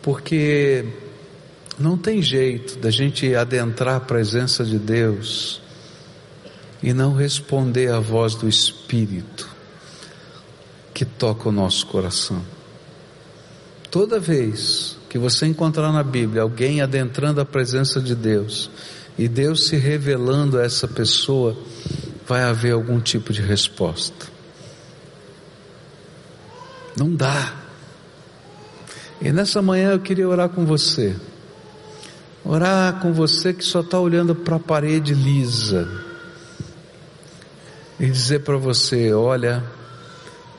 [0.00, 0.84] Porque
[1.78, 5.60] não tem jeito da gente adentrar a presença de Deus
[6.82, 9.48] e não responder à voz do Espírito
[10.92, 12.40] que toca o nosso coração.
[13.90, 18.70] Toda vez que você encontrar na Bíblia alguém adentrando a presença de Deus
[19.18, 21.56] e Deus se revelando a essa pessoa,
[22.26, 24.33] vai haver algum tipo de resposta.
[26.96, 27.54] Não dá.
[29.20, 31.16] E nessa manhã eu queria orar com você.
[32.44, 35.88] Orar com você que só está olhando para a parede lisa.
[37.98, 39.64] E dizer para você: olha,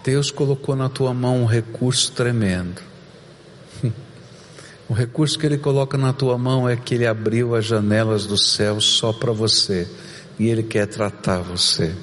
[0.04, 2.82] Deus colocou na tua mão um recurso tremendo.
[4.88, 8.38] O recurso que Ele coloca na tua mão é que Ele abriu as janelas do
[8.38, 9.90] céu só para você
[10.38, 11.96] e Ele quer tratar você.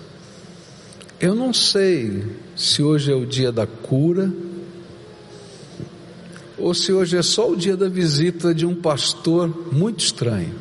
[1.22, 2.24] Eu não sei
[2.56, 4.28] se hoje é o dia da cura
[6.58, 10.52] ou se hoje é só o dia da visita de um pastor muito estranho.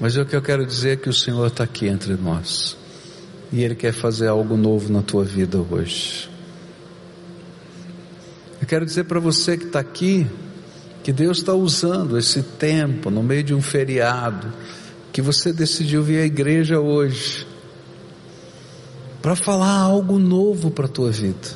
[0.00, 2.76] Mas o que eu quero dizer é que o Senhor está aqui entre nós
[3.52, 6.30] e Ele quer fazer algo novo na tua vida hoje.
[8.60, 10.24] Eu quero dizer para você que está aqui,
[11.02, 14.52] que Deus está usando esse tempo no meio de um feriado,
[15.12, 17.57] que você decidiu vir à igreja hoje,
[19.20, 21.48] para falar algo novo para a tua vida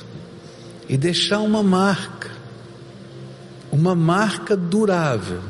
[0.89, 2.31] e deixar uma marca,
[3.71, 5.41] uma marca durável.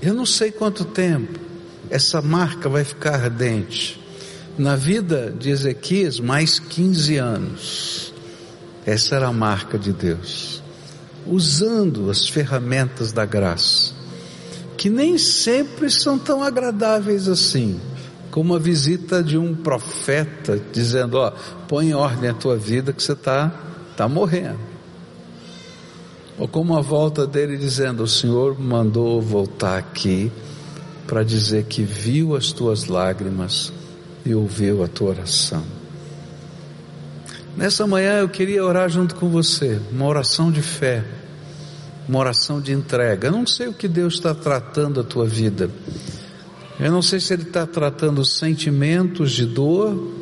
[0.00, 1.38] Eu não sei quanto tempo
[1.90, 4.00] essa marca vai ficar ardente
[4.58, 8.14] na vida de Ezequias, mais 15 anos.
[8.84, 10.62] Essa era a marca de Deus.
[11.26, 13.92] Usando as ferramentas da graça,
[14.76, 17.80] que nem sempre são tão agradáveis assim,
[18.32, 21.30] como a visita de um profeta dizendo: Ó,
[21.68, 23.52] põe em ordem a tua vida que você está
[23.94, 24.58] tá morrendo.
[26.38, 30.32] Ou como a volta dele dizendo: O Senhor mandou voltar aqui
[31.06, 33.70] para dizer que viu as tuas lágrimas
[34.24, 35.62] e ouviu a tua oração.
[37.54, 41.04] Nessa manhã eu queria orar junto com você, uma oração de fé,
[42.08, 43.28] uma oração de entrega.
[43.28, 45.70] Eu não sei o que Deus está tratando a tua vida,
[46.80, 50.12] Eu não sei se ele está tratando sentimentos de dor,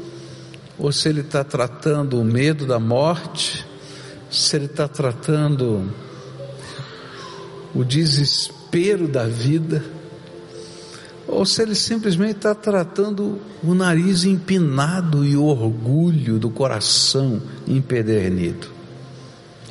[0.78, 3.66] ou se ele está tratando o medo da morte,
[4.30, 5.90] se ele está tratando
[7.74, 9.84] o desespero da vida,
[11.28, 18.66] ou se ele simplesmente está tratando o nariz empinado e o orgulho do coração empedernido.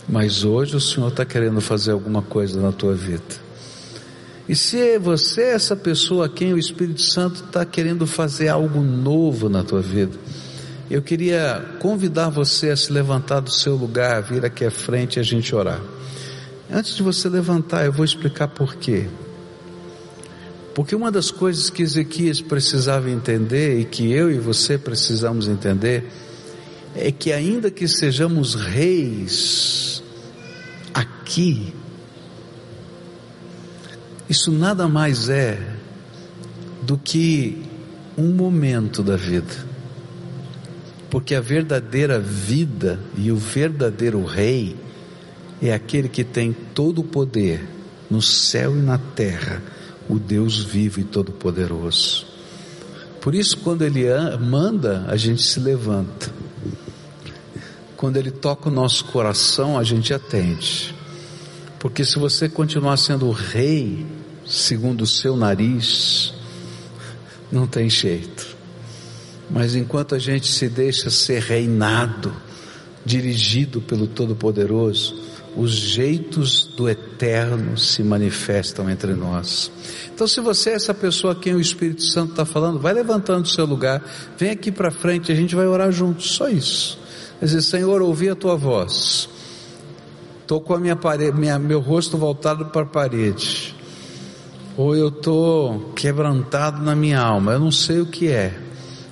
[0.07, 3.49] Mas hoje o Senhor está querendo fazer alguma coisa na tua vida.
[4.50, 8.82] E se você é essa pessoa a quem o Espírito Santo está querendo fazer algo
[8.82, 10.18] novo na tua vida,
[10.89, 15.20] eu queria convidar você a se levantar do seu lugar, vir aqui à frente e
[15.20, 15.80] a gente orar.
[16.68, 19.08] Antes de você levantar, eu vou explicar por quê.
[20.74, 26.10] Porque uma das coisas que Ezequias precisava entender e que eu e você precisamos entender
[26.95, 30.02] é que ainda que sejamos reis
[30.91, 31.72] aqui,
[34.30, 35.59] isso nada mais é
[36.84, 37.63] do que
[38.17, 39.67] um momento da vida.
[41.09, 44.75] Porque a verdadeira vida e o verdadeiro rei
[45.61, 47.67] é aquele que tem todo o poder
[48.09, 49.61] no céu e na terra,
[50.07, 52.25] o Deus vivo e todo-poderoso.
[53.21, 54.05] Por isso, quando Ele
[54.39, 56.32] manda, a gente se levanta.
[57.97, 60.95] Quando Ele toca o nosso coração, a gente atende.
[61.77, 64.05] Porque se você continuar sendo rei,
[64.50, 66.34] segundo o seu nariz,
[67.52, 68.58] não tem jeito.
[69.50, 72.34] Mas enquanto a gente se deixa ser reinado,
[73.06, 75.16] dirigido pelo Todo-Poderoso,
[75.56, 79.72] os jeitos do eterno se manifestam entre nós.
[80.14, 83.43] Então, se você é essa pessoa a quem o Espírito Santo está falando, vai levantando
[83.43, 84.04] do seu lugar,
[84.38, 87.00] vem aqui para frente, a gente vai orar juntos, só isso.
[87.41, 89.30] Dizer, Senhor, ouvi a tua voz.
[90.41, 93.78] Estou com a minha parede, minha, meu rosto voltado para a parede
[94.80, 98.57] ou eu estou quebrantado na minha alma, eu não sei o que é,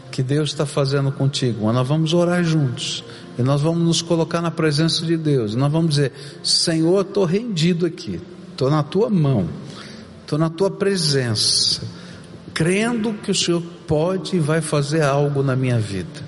[0.10, 3.04] que Deus está fazendo contigo, mas nós vamos orar juntos,
[3.38, 7.26] e nós vamos nos colocar na presença de Deus, e nós vamos dizer: Senhor, estou
[7.26, 8.18] rendido aqui,
[8.50, 9.50] estou na tua mão,
[10.22, 11.82] estou na tua presença,
[12.54, 16.26] crendo que o Senhor pode e vai fazer algo na minha vida.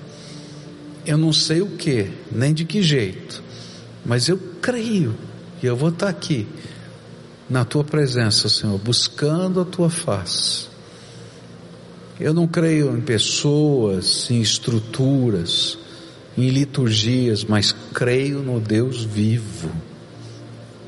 [1.06, 3.42] Eu não sei o que, nem de que jeito,
[4.04, 5.14] mas eu creio
[5.62, 6.46] e eu vou estar aqui
[7.50, 10.68] na tua presença, Senhor, buscando a tua face.
[12.18, 15.76] Eu não creio em pessoas, em estruturas,
[16.38, 19.68] em liturgias, mas creio no Deus vivo,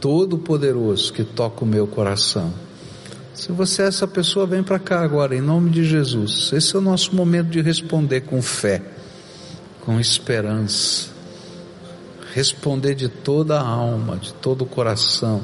[0.00, 2.54] todo-poderoso que toca o meu coração.
[3.34, 6.52] Se você é essa pessoa, vem para cá agora, em nome de Jesus.
[6.52, 8.80] Esse é o nosso momento de responder com fé,
[9.80, 11.10] com esperança.
[12.34, 15.42] Responder de toda a alma, de todo o coração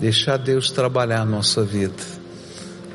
[0.00, 2.02] Deixar Deus trabalhar a nossa vida.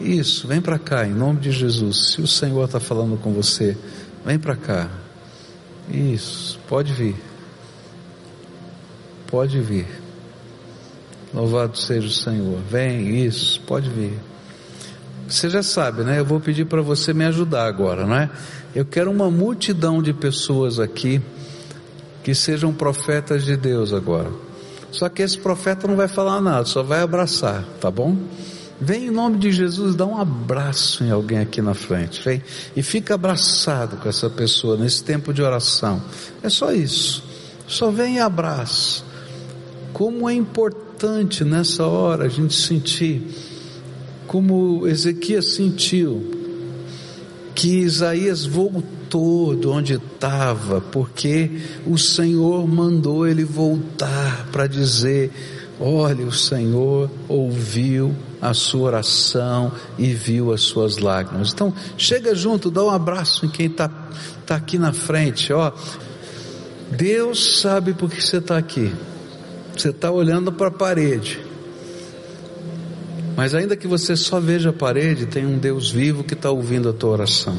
[0.02, 2.14] Isso, vem para cá, em nome de Jesus.
[2.14, 3.78] Se o Senhor está falando com você,
[4.26, 4.90] vem para cá.
[5.90, 7.16] Isso, pode vir.
[9.28, 9.88] Pode vir.
[11.34, 12.60] Louvado seja o Senhor.
[12.70, 14.20] Vem, isso, pode vir.
[15.28, 16.20] Você já sabe, né?
[16.20, 18.30] Eu vou pedir para você me ajudar agora, não é?
[18.74, 21.22] Eu quero uma multidão de pessoas aqui
[22.24, 24.45] que sejam profetas de Deus agora.
[24.96, 28.16] Só que esse profeta não vai falar nada, só vai abraçar, tá bom?
[28.80, 32.42] Vem em nome de Jesus, dá um abraço em alguém aqui na frente, vem
[32.78, 36.02] e fica abraçado com essa pessoa nesse tempo de oração.
[36.42, 37.22] É só isso.
[37.68, 39.04] Só vem e abraça.
[39.92, 43.22] Como é importante nessa hora a gente sentir
[44.28, 46.32] como Ezequias sentiu
[47.54, 49.05] que Isaías voltou
[49.56, 51.50] de onde estava, porque
[51.86, 55.32] o Senhor mandou ele voltar para dizer:
[55.80, 61.52] olha, o Senhor ouviu a sua oração e viu as suas lágrimas.
[61.54, 63.90] Então, chega junto, dá um abraço em quem está
[64.46, 65.72] tá aqui na frente, ó.
[66.92, 68.94] Deus sabe por que você está aqui.
[69.76, 71.40] Você está olhando para a parede.
[73.36, 76.90] Mas ainda que você só veja a parede, tem um Deus vivo que está ouvindo
[76.90, 77.58] a tua oração.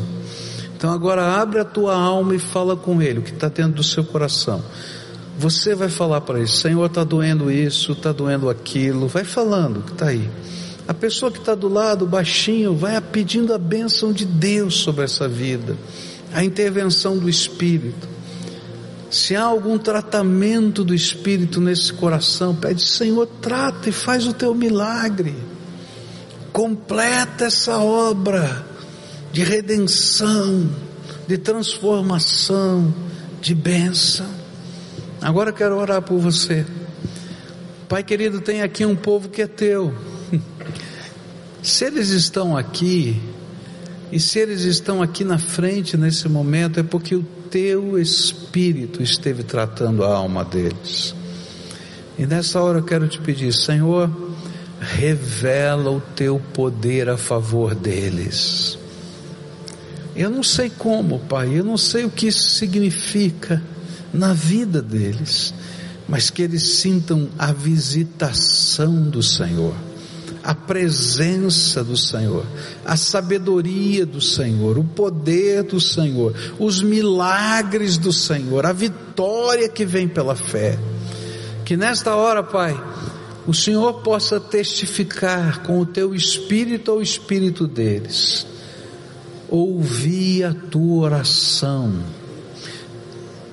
[0.76, 3.82] Então agora abre a tua alma e fala com Ele, o que está dentro do
[3.82, 4.62] seu coração.
[5.38, 9.92] Você vai falar para Ele, Senhor, está doendo isso, está doendo aquilo, vai falando que
[9.92, 10.28] está aí.
[10.86, 15.26] A pessoa que está do lado, baixinho, vai pedindo a bênção de Deus sobre essa
[15.26, 15.76] vida,
[16.32, 18.08] a intervenção do Espírito.
[19.10, 24.54] Se há algum tratamento do Espírito nesse coração, pede, Senhor, trata e faz o teu
[24.54, 25.34] milagre
[26.56, 28.64] completa essa obra
[29.36, 30.66] de redenção,
[31.28, 32.94] de transformação,
[33.38, 34.26] de bênção.
[35.20, 36.64] Agora quero orar por você.
[37.86, 39.94] Pai querido, tem aqui um povo que é teu.
[41.62, 43.20] Se eles estão aqui,
[44.10, 49.42] E se eles estão aqui na frente nesse momento, é porque o teu Espírito esteve
[49.42, 51.14] tratando a alma deles.
[52.18, 54.10] E nessa hora eu quero te pedir, Senhor,
[54.80, 58.78] revela o teu poder a favor deles.
[60.16, 63.62] Eu não sei como, Pai, eu não sei o que isso significa
[64.12, 65.52] na vida deles,
[66.08, 69.74] mas que eles sintam a visitação do Senhor
[70.46, 72.46] a presença do Senhor,
[72.84, 79.84] a sabedoria do Senhor, o poder do Senhor, os milagres do Senhor, a vitória que
[79.84, 80.78] vem pela fé.
[81.64, 82.80] Que nesta hora, Pai,
[83.44, 88.46] o Senhor possa testificar com o teu espírito ao espírito deles.
[89.48, 92.02] Ouvi a tua oração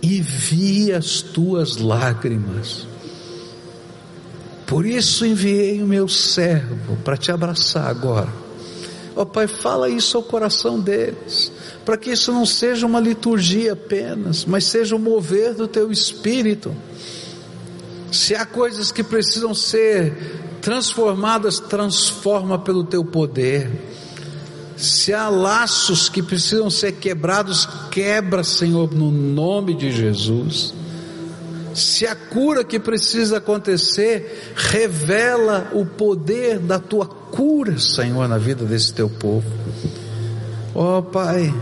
[0.01, 2.87] e vi as tuas lágrimas
[4.73, 8.29] por isso enviei o meu servo para te abraçar agora.
[9.15, 11.51] Ó oh, Pai, fala isso ao coração deles,
[11.85, 16.75] para que isso não seja uma liturgia apenas, mas seja o mover do teu espírito.
[18.11, 23.69] Se há coisas que precisam ser transformadas, transforma pelo teu poder.
[24.75, 30.73] Se há laços que precisam ser quebrados, quebra, Senhor, no nome de Jesus.
[31.73, 38.63] Se a cura que precisa acontecer revela o poder da tua cura, Senhor, na vida
[38.63, 39.47] desse teu povo.
[40.75, 41.53] Ó oh, Pai,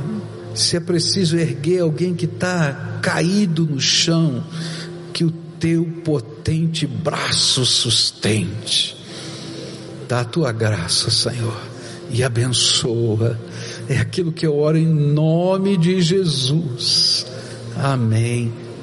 [0.54, 4.44] se é preciso erguer alguém que está caído no chão,
[5.14, 8.98] que o teu potente braço sustente.
[10.08, 11.58] Dá a tua graça, Senhor,
[12.14, 13.40] e abençoa.
[13.90, 17.26] É aquilo que eu oro em nome de Jesus.
[17.78, 18.61] Amém